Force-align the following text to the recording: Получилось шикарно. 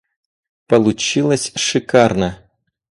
Получилось 0.65 1.51
шикарно. 1.55 2.31